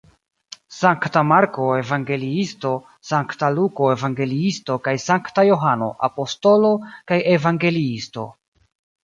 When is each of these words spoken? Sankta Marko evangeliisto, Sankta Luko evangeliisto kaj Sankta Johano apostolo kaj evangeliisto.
Sankta 0.75 1.21
Marko 1.31 1.67
evangeliisto, 1.81 2.71
Sankta 3.09 3.49
Luko 3.57 3.91
evangeliisto 3.97 4.79
kaj 4.89 4.95
Sankta 5.05 5.45
Johano 5.51 5.91
apostolo 6.09 6.73
kaj 7.13 7.21
evangeliisto. 7.37 8.27